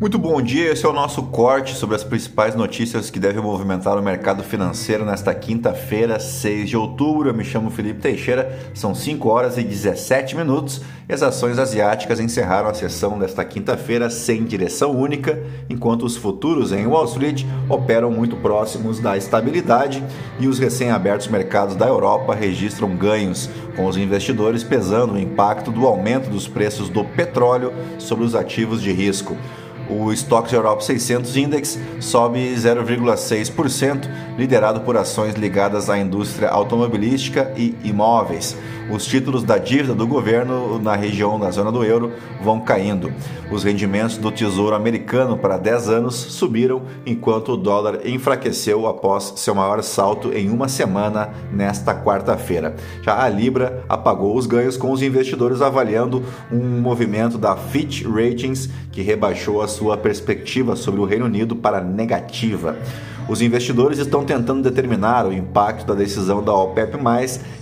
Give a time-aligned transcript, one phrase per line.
[0.00, 3.98] Muito bom dia, esse é o nosso corte sobre as principais notícias que devem movimentar
[3.98, 7.28] o mercado financeiro nesta quinta-feira, 6 de outubro.
[7.28, 12.20] Eu me chamo Felipe Teixeira, são 5 horas e 17 minutos e as ações asiáticas
[12.20, 18.08] encerraram a sessão desta quinta-feira sem direção única, enquanto os futuros em Wall Street operam
[18.08, 20.00] muito próximos da estabilidade
[20.38, 25.88] e os recém-abertos mercados da Europa registram ganhos, com os investidores pesando o impacto do
[25.88, 29.36] aumento dos preços do petróleo sobre os ativos de risco.
[29.88, 37.74] O Stock Europe 600 Index sobe 0,6%, liderado por ações ligadas à indústria automobilística e
[37.82, 38.56] imóveis
[38.90, 43.12] os títulos da dívida do governo na região da zona do euro vão caindo.
[43.50, 49.54] Os rendimentos do Tesouro Americano para 10 anos subiram, enquanto o dólar enfraqueceu após seu
[49.54, 52.76] maior salto em uma semana nesta quarta-feira.
[53.02, 58.70] Já a Libra apagou os ganhos com os investidores avaliando um movimento da Fitch Ratings
[58.90, 62.76] que rebaixou a sua perspectiva sobre o Reino Unido para negativa.
[63.28, 66.98] Os investidores estão tentando determinar o impacto da decisão da OPEP+,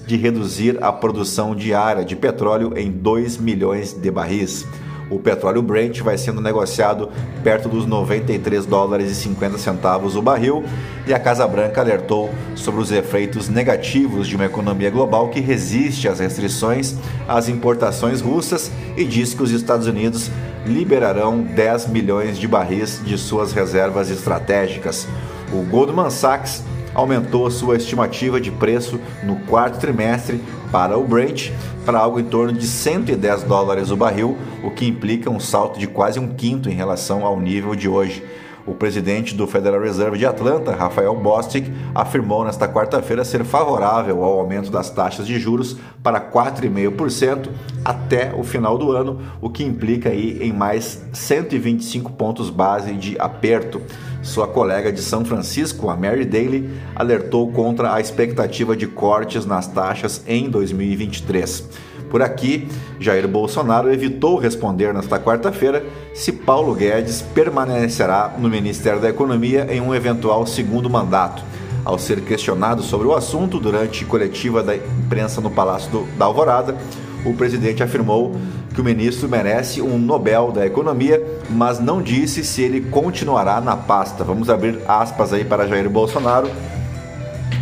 [0.07, 4.67] de reduzir a produção diária de petróleo em 2 milhões de barris.
[5.09, 7.09] O petróleo Brent vai sendo negociado
[7.45, 10.65] perto dos 93 dólares e 50 centavos o barril,
[11.07, 16.09] e a Casa Branca alertou sobre os efeitos negativos de uma economia global que resiste
[16.09, 16.97] às restrições
[17.29, 20.31] às importações russas e diz que os Estados Unidos
[20.67, 25.07] liberarão 10 milhões de barris de suas reservas estratégicas.
[25.53, 26.65] O Goldman Sachs
[26.97, 31.51] aumentou sua estimativa de preço no quarto trimestre para o Brent
[31.85, 35.87] para algo em torno de 110 dólares o barril, o que implica um salto de
[35.87, 38.23] quase um quinto em relação ao nível de hoje.
[38.67, 44.41] O presidente do Federal Reserve de Atlanta, Rafael Bostic, afirmou nesta quarta-feira ser favorável ao
[44.41, 47.49] aumento das taxas de juros para 4,5%
[47.85, 53.17] até o final do ano, o que implica aí em mais 125 pontos base de
[53.21, 53.81] aperto.
[54.27, 59.69] Sua colega de São Francisco, a Mary Daly, alertou contra a expectativa de cortes nas
[59.69, 61.63] taxas em 2023.
[62.11, 62.67] Por aqui,
[62.99, 69.81] Jair Bolsonaro evitou responder nesta quarta-feira se Paulo Guedes permanecerá no Ministério da Economia em
[69.81, 71.45] um eventual segundo mandato.
[71.85, 76.77] Ao ser questionado sobre o assunto durante coletiva da imprensa no Palácio do, da Alvorada,
[77.25, 78.35] o presidente afirmou
[78.77, 83.75] que o ministro merece um Nobel da Economia, mas não disse se ele continuará na
[83.75, 84.23] pasta.
[84.23, 86.51] Vamos abrir aspas aí para Jair Bolsonaro.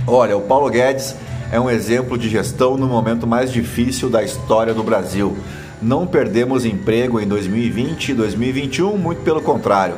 [0.09, 1.15] Olha, o Paulo Guedes
[1.53, 5.37] é um exemplo de gestão no momento mais difícil da história do Brasil.
[5.81, 9.95] Não perdemos emprego em 2020 e 2021, muito pelo contrário.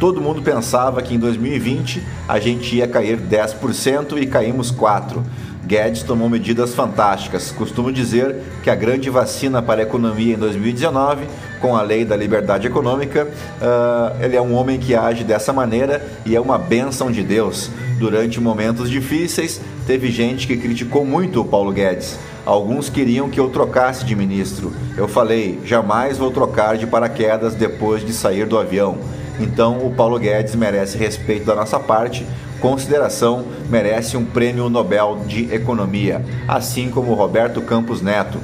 [0.00, 5.22] Todo mundo pensava que em 2020 a gente ia cair 10% e caímos 4%.
[5.66, 7.50] Guedes tomou medidas fantásticas.
[7.50, 11.26] Costumo dizer que a grande vacina para a economia em 2019,
[11.60, 16.06] com a lei da liberdade econômica, uh, ele é um homem que age dessa maneira
[16.26, 17.70] e é uma bênção de Deus.
[17.98, 22.18] Durante momentos difíceis, teve gente que criticou muito o Paulo Guedes.
[22.44, 24.72] Alguns queriam que eu trocasse de ministro.
[24.96, 28.98] Eu falei: jamais vou trocar de paraquedas depois de sair do avião.
[29.40, 32.24] Então, o Paulo Guedes merece respeito da nossa parte,
[32.64, 38.40] consideração, merece um prêmio Nobel de Economia, assim como Roberto Campos Neto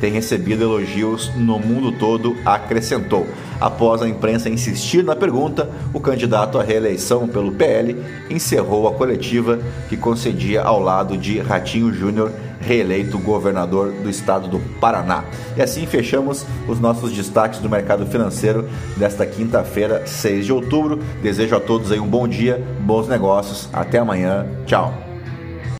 [0.00, 3.28] tem recebido elogios no mundo todo, acrescentou.
[3.60, 7.96] Após a imprensa insistir na pergunta, o candidato à reeleição pelo PL
[8.30, 14.58] encerrou a coletiva que concedia ao lado de Ratinho Júnior, reeleito governador do estado do
[14.80, 15.24] Paraná.
[15.56, 20.98] E assim fechamos os nossos destaques do mercado financeiro desta quinta-feira, 6 de outubro.
[21.22, 23.68] Desejo a todos aí um bom dia, bons negócios.
[23.72, 24.46] Até amanhã.
[24.66, 25.09] Tchau.